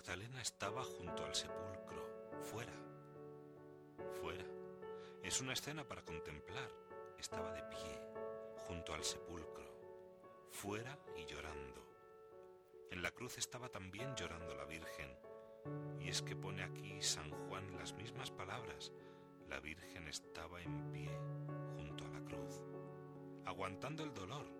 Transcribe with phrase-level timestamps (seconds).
[0.00, 2.72] Magdalena estaba junto al sepulcro, fuera,
[4.22, 4.46] fuera.
[5.22, 6.70] Es una escena para contemplar.
[7.18, 8.00] Estaba de pie,
[8.66, 9.70] junto al sepulcro,
[10.48, 11.84] fuera y llorando.
[12.90, 15.14] En la cruz estaba también llorando la Virgen.
[16.00, 18.92] Y es que pone aquí San Juan las mismas palabras.
[19.50, 21.10] La Virgen estaba en pie,
[21.76, 22.64] junto a la cruz,
[23.44, 24.59] aguantando el dolor.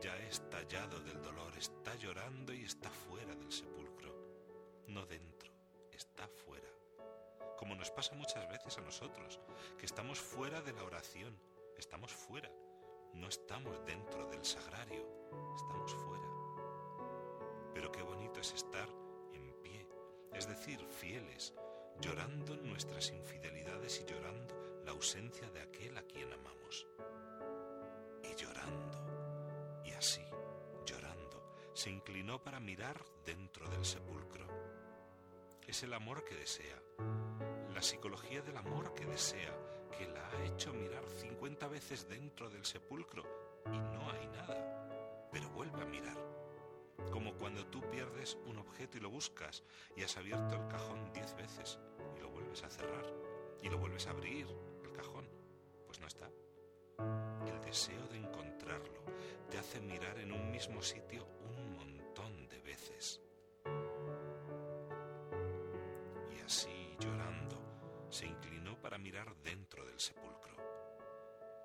[0.00, 4.14] Ya estallado del dolor, está llorando y está fuera del sepulcro.
[4.86, 5.52] No dentro,
[5.92, 6.70] está fuera.
[7.58, 9.38] Como nos pasa muchas veces a nosotros,
[9.76, 11.38] que estamos fuera de la oración,
[11.76, 12.50] estamos fuera,
[13.12, 15.06] no estamos dentro del sagrario,
[15.54, 16.28] estamos fuera.
[17.74, 18.88] Pero qué bonito es estar
[19.34, 19.86] en pie,
[20.32, 21.52] es decir, fieles,
[22.00, 26.86] llorando nuestras infidelidades y llorando la ausencia de aquel a quien amamos.
[30.00, 30.24] Así,
[30.86, 31.42] llorando,
[31.74, 34.46] se inclinó para mirar dentro del sepulcro.
[35.68, 36.80] Es el amor que desea,
[37.74, 39.54] la psicología del amor que desea,
[39.98, 43.24] que la ha hecho mirar 50 veces dentro del sepulcro
[43.66, 46.16] y no hay nada, pero vuelve a mirar.
[47.12, 49.62] Como cuando tú pierdes un objeto y lo buscas
[49.96, 51.78] y has abierto el cajón 10 veces
[52.16, 53.04] y lo vuelves a cerrar
[53.60, 54.46] y lo vuelves a abrir
[54.82, 55.28] el cajón,
[55.84, 56.30] pues no está.
[57.46, 58.99] El deseo de encontrarlo
[59.70, 63.20] hace mirar en un mismo sitio un montón de veces.
[66.36, 67.62] Y así, llorando,
[68.10, 70.56] se inclinó para mirar dentro del sepulcro.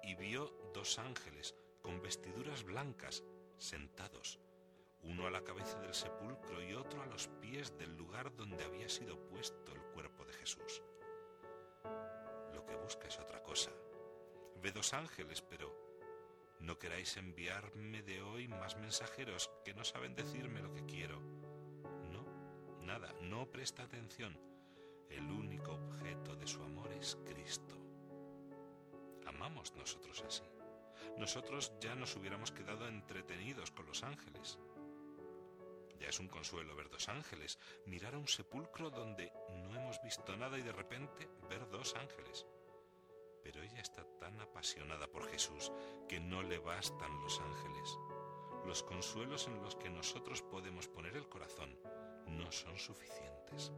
[0.03, 3.23] Y vio dos ángeles con vestiduras blancas
[3.57, 4.39] sentados,
[5.01, 8.87] uno a la cabeza del sepulcro y otro a los pies del lugar donde había
[8.87, 10.83] sido puesto el cuerpo de Jesús.
[12.53, 13.71] Lo que busca es otra cosa
[14.65, 15.84] ve dos ángeles, pero
[16.65, 21.19] ¿no queráis enviarme de hoy más mensajeros que no saben decirme lo que quiero?
[22.11, 22.25] No,
[22.81, 24.35] nada, no presta atención.
[25.09, 27.77] El único objeto de su amor es Cristo.
[29.27, 30.43] Amamos nosotros así.
[31.19, 34.57] Nosotros ya nos hubiéramos quedado entretenidos con los ángeles.
[35.99, 40.35] Ya es un consuelo ver dos ángeles, mirar a un sepulcro donde no hemos visto
[40.35, 42.47] nada y de repente ver dos ángeles
[43.45, 45.71] pero ella está tan apasionada por Jesús
[46.09, 47.99] que no le bastan los ángeles.
[48.65, 51.77] Los consuelos en los que nosotros podemos poner el corazón
[52.25, 53.71] no son suficientes.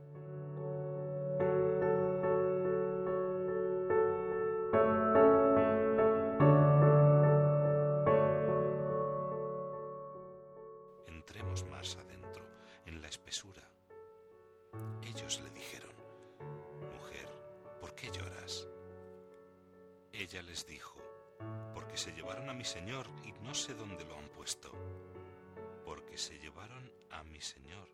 [11.08, 12.46] Entremos más adentro,
[12.86, 13.70] en la espesura.
[15.04, 15.87] Ellos le dijeron,
[20.20, 20.98] Ella les dijo,
[21.76, 24.72] porque se llevaron a mi Señor y no sé dónde lo han puesto.
[25.86, 27.88] Porque se llevaron a mi Señor,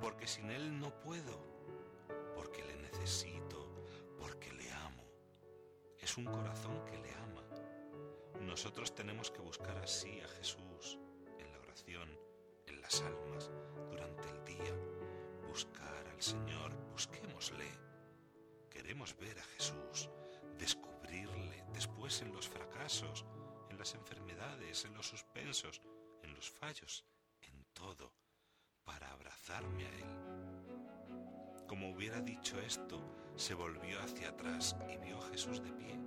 [0.00, 1.38] porque sin Él no puedo,
[2.34, 3.72] porque le necesito,
[4.18, 5.04] porque le amo.
[6.00, 7.44] Es un corazón que le ama.
[8.40, 10.98] Nosotros tenemos que buscar así a Jesús
[11.38, 12.18] en la oración,
[12.66, 13.48] en las almas,
[13.88, 14.74] durante el día.
[15.46, 17.70] Buscar al Señor, busquémosle.
[18.68, 20.10] Queremos ver a Jesús,
[20.60, 23.24] descubrirle, después en los fracasos,
[23.70, 25.80] en las enfermedades, en los suspensos,
[26.22, 27.04] en los fallos,
[27.40, 28.12] en todo,
[28.84, 31.66] para abrazarme a Él.
[31.66, 33.00] Como hubiera dicho esto,
[33.36, 35.98] se volvió hacia atrás y vio a Jesús de pie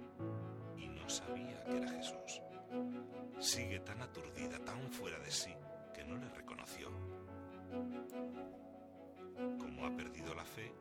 [0.77, 2.41] y no sabía que era Jesús.
[3.39, 5.53] Sigue tan aturdida, tan fuera de sí,
[5.95, 6.89] que no le reconoció.
[9.59, 10.71] Como ha perdido la fe,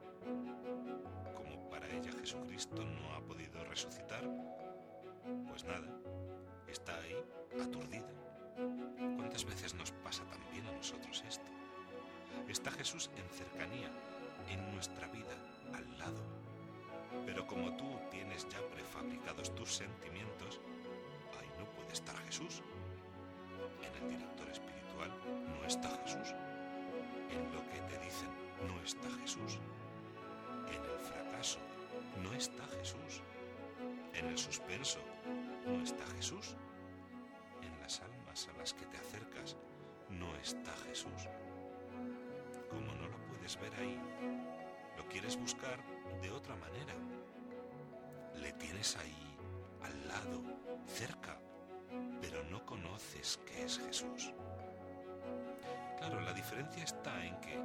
[1.34, 4.22] como para ella Jesucristo no ha podido resucitar,
[5.48, 5.88] pues nada,
[6.68, 7.16] está ahí,
[7.60, 8.08] aturdida.
[9.16, 11.50] ¿Cuántas veces nos pasa también a nosotros esto?
[12.48, 13.90] Está Jesús en cercanía,
[14.48, 15.34] en nuestra vida,
[15.72, 16.22] al lado.
[17.26, 20.60] Pero como tú tienes ya prefabricados tus sentimientos,
[21.38, 22.62] ahí no puede estar Jesús.
[23.82, 25.10] En el director espiritual
[25.48, 26.34] no está Jesús.
[27.30, 28.28] En lo que te dicen
[28.66, 29.08] no está
[32.42, 33.22] está Jesús.
[34.14, 34.98] En el suspenso
[35.64, 36.56] no está Jesús.
[37.62, 39.56] En las almas a las que te acercas
[40.10, 41.28] no está Jesús.
[42.68, 43.96] Como no lo puedes ver ahí,
[44.96, 45.78] lo quieres buscar
[46.20, 46.94] de otra manera.
[48.34, 49.36] Le tienes ahí,
[49.80, 50.42] al lado,
[50.86, 51.38] cerca,
[52.20, 54.32] pero no conoces que es Jesús.
[55.96, 57.56] Claro, la diferencia está en que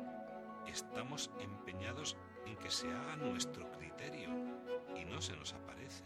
[0.68, 2.16] estamos empeñados
[2.46, 4.57] en que se haga nuestro criterio
[5.00, 6.04] y no se nos aparece.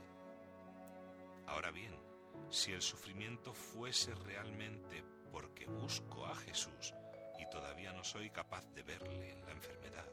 [1.48, 1.96] Ahora bien,
[2.50, 6.94] si el sufrimiento fuese realmente porque busco a Jesús
[7.40, 10.06] y todavía no soy capaz de verle en la enfermedad,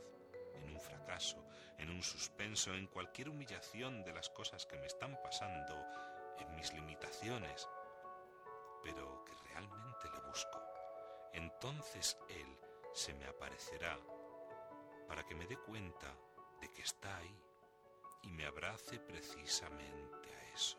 [0.55, 1.45] en un fracaso,
[1.79, 5.75] en un suspenso, en cualquier humillación de las cosas que me están pasando,
[6.39, 7.69] en mis limitaciones,
[8.83, 10.61] pero que realmente le busco.
[11.33, 12.59] Entonces Él
[12.95, 13.99] se me aparecerá
[15.09, 16.15] para que me dé cuenta
[16.61, 17.48] de que está ahí
[18.23, 20.79] y me abrace precisamente a eso.